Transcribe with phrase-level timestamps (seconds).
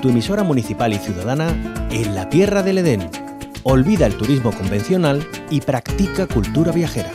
[0.00, 1.48] tu emisora municipal y ciudadana
[1.90, 3.10] en la Tierra del Edén.
[3.64, 7.10] Olvida el turismo convencional y practica cultura viajera.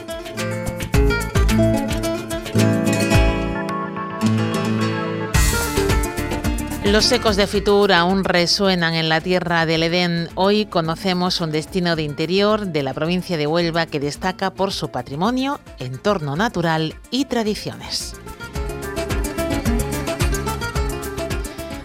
[6.83, 10.29] Los ecos de Fitur aún resuenan en la tierra del Edén.
[10.35, 14.89] Hoy conocemos un destino de interior de la provincia de Huelva que destaca por su
[14.89, 18.15] patrimonio, entorno natural y tradiciones.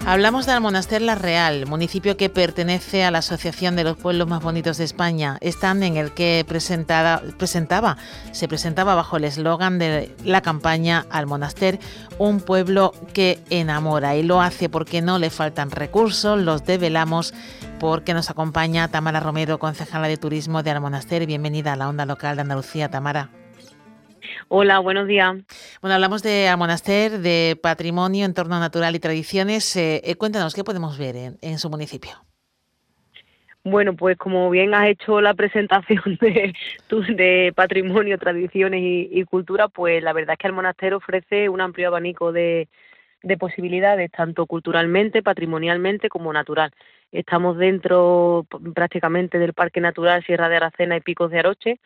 [0.05, 4.43] Hablamos del Monaster La Real, municipio que pertenece a la Asociación de los Pueblos Más
[4.43, 7.97] Bonitos de España, stand en el que presentaba,
[8.33, 11.79] se presentaba bajo el eslogan de la campaña Al Monaster,
[12.19, 17.33] un pueblo que enamora y lo hace porque no le faltan recursos, los develamos
[17.79, 21.27] porque nos acompaña Tamara Romero, concejala de Turismo de Al Monaster.
[21.27, 23.31] Bienvenida a la onda local de Andalucía, Tamara.
[24.55, 25.35] Hola, buenos días.
[25.81, 29.75] Bueno, hablamos de Almonaster, de patrimonio, entorno natural y tradiciones.
[29.77, 32.11] Eh, eh, cuéntanos, ¿qué podemos ver en, su municipio?
[33.65, 36.53] Bueno, pues como bien has hecho la presentación de,
[37.15, 41.89] de patrimonio, tradiciones y, cultura, pues la verdad es que el monasterio ofrece un amplio
[41.89, 42.69] abanico de,
[43.23, 46.73] de posibilidades, tanto culturalmente, patrimonialmente como natural.
[47.11, 51.81] Estamos dentro prácticamente del Parque Natural Sierra de Aracena y Picos de Aroche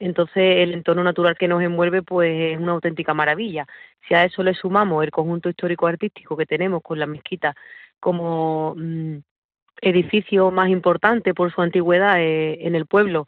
[0.00, 3.66] entonces el entorno natural que nos envuelve pues es una auténtica maravilla.
[4.08, 7.54] Si a eso le sumamos el conjunto histórico-artístico que tenemos con la mezquita
[8.00, 9.18] como mm,
[9.82, 13.26] edificio más importante por su antigüedad eh, en el pueblo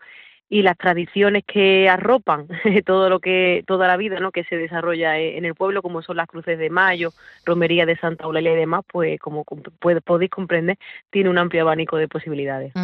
[0.53, 2.47] y las tradiciones que arropan
[2.85, 4.33] todo lo que toda la vida ¿no?
[4.33, 7.15] que se desarrolla e, en el pueblo como son las cruces de mayo
[7.47, 10.79] romería de Santa Eulalia y demás pues como podéis comprender
[11.11, 12.75] tiene un amplio abanico de posibilidades.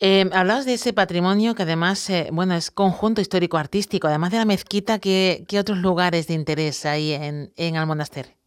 [0.00, 4.36] Eh, hablabas de ese patrimonio que además eh, bueno es conjunto histórico artístico además de
[4.36, 8.37] la mezquita ¿qué, qué otros lugares de interés hay en, en Almonaster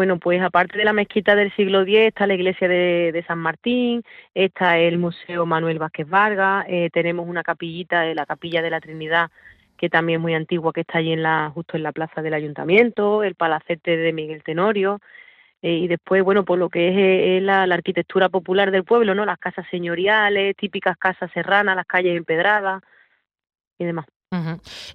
[0.00, 4.02] bueno, pues aparte de la mezquita del siglo X está la iglesia de, San Martín,
[4.32, 8.80] está el Museo Manuel Vázquez Vargas, eh, tenemos una capillita, de la Capilla de la
[8.80, 9.30] Trinidad,
[9.76, 12.32] que también es muy antigua, que está allí en la, justo en la plaza del
[12.32, 15.00] ayuntamiento, el palacete de Miguel Tenorio,
[15.60, 19.14] eh, y después, bueno, por lo que es, eh, la, la, arquitectura popular del pueblo,
[19.14, 19.26] ¿no?
[19.26, 22.82] Las casas señoriales, típicas casas serranas, las calles empedradas
[23.78, 24.06] y demás.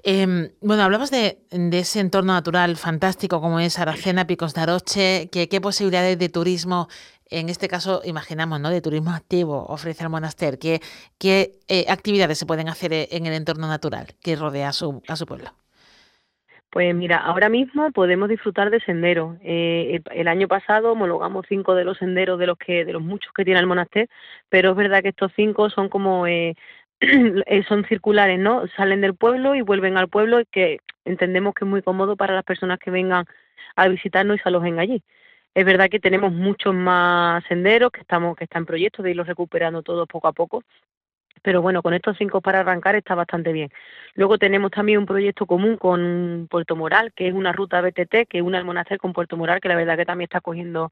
[0.03, 5.59] Em, bueno, hablamos de, ese entorno natural fantástico como es Aracena, Picos de Aroche, ¿qué
[5.59, 6.87] posibilidades de turismo,
[7.29, 8.69] en este caso imaginamos, ¿no?
[8.69, 10.57] de turismo activo ofrece el monasterio?
[10.57, 10.79] ¿Qué,
[11.19, 15.03] qué eh, actividades se pueden hacer eh, en el entorno natural que rodea a su,
[15.07, 15.49] a su pueblo?
[16.69, 19.37] Pues mira, ahora mismo podemos disfrutar de senderos.
[19.41, 23.31] Eh, el año pasado homologamos cinco de los senderos de los que de los muchos
[23.33, 24.09] que tiene el monasterio,
[24.49, 26.55] pero es verdad que estos cinco son como Eh,
[27.67, 28.67] son circulares, ¿no?
[28.75, 32.43] Salen del pueblo y vuelven al pueblo, que entendemos que es muy cómodo para las
[32.43, 33.25] personas que vengan
[33.75, 35.03] a visitarnos y se alojen allí.
[35.53, 39.27] Es verdad que tenemos muchos más senderos que estamos que están en proyecto de irlos
[39.27, 40.63] recuperando todos poco a poco,
[41.41, 43.69] pero bueno, con estos cinco para arrancar está bastante bien.
[44.15, 48.41] Luego tenemos también un proyecto común con Puerto Moral, que es una ruta BTT que
[48.41, 50.91] une al monasterio con Puerto Moral, que la verdad que también está cogiendo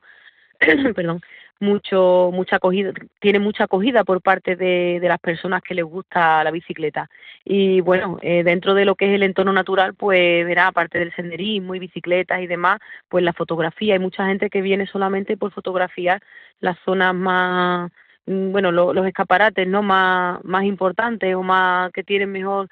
[0.95, 1.21] perdón,
[1.59, 6.51] mucho, mucha acogida, tiene mucha acogida por parte de, las personas que les gusta la
[6.51, 7.09] bicicleta.
[7.45, 11.15] Y bueno, eh, dentro de lo que es el entorno natural, pues verá, aparte del
[11.15, 12.79] senderismo y bicicletas y demás,
[13.09, 13.93] pues la fotografía.
[13.95, 16.21] Hay mucha gente que viene solamente por fotografiar
[16.59, 17.91] las zonas más,
[18.25, 19.83] mm, bueno, los escaparates, ¿no?
[19.83, 22.69] Más, más importantes o más que tienen mejor,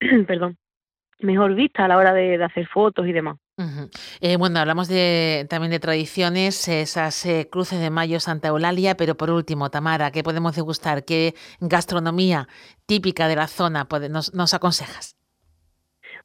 [0.26, 0.58] perdón,
[1.20, 3.41] mejor vista a la hora de hacer fotos y demás.
[4.20, 9.16] Eh, bueno, hablamos de, también de tradiciones, esas eh, cruces de mayo Santa Eulalia, pero
[9.16, 11.04] por último, Tamara, ¿qué podemos degustar?
[11.04, 12.48] ¿Qué gastronomía
[12.86, 15.16] típica de la zona nos aconsejas?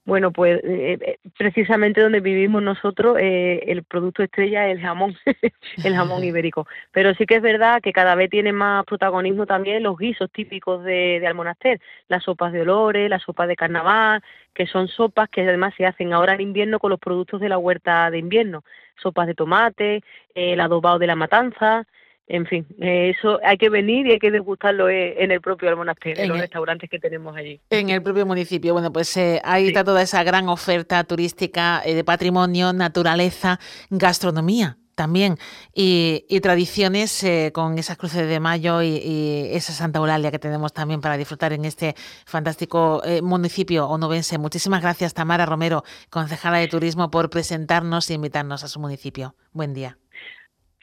[0.07, 5.17] Bueno, pues eh, eh, precisamente donde vivimos nosotros, eh, el producto estrella es el jamón,
[5.83, 6.65] el jamón ibérico.
[6.93, 10.81] Pero sí que es verdad que cada vez tiene más protagonismo también los guisos típicos
[10.85, 14.23] de, de Almonaster, las sopas de olores, las sopas de carnaval,
[14.53, 17.57] que son sopas que además se hacen ahora en invierno con los productos de la
[17.57, 18.63] huerta de invierno,
[19.03, 20.03] sopas de tomate,
[20.33, 21.85] el adobado de la matanza,
[22.29, 25.75] en fin, eh, eso hay que venir y hay que degustarlo eh, en el propio
[25.77, 27.61] monasterio, en los restaurantes que tenemos allí.
[27.69, 28.73] En el propio municipio.
[28.73, 33.59] Bueno, pues eh, ahí está toda esa gran oferta turística de patrimonio, naturaleza,
[33.89, 35.37] gastronomía también
[35.75, 41.17] y, tradiciones con esas cruces de mayo y, esa Santa Eulalia que tenemos también para
[41.17, 41.93] disfrutar en este
[42.25, 44.39] fantástico municipio onubense.
[44.39, 49.35] Muchísimas gracias Tamara Romero, concejala de turismo, por presentarnos e invitarnos a su municipio.
[49.53, 49.99] Buen día.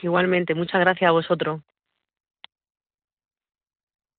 [0.05, 1.63] Igualmente, muchas gracias a vosotros.